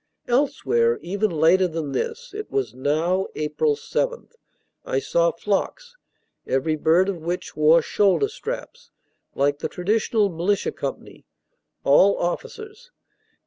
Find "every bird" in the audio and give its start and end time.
6.47-7.07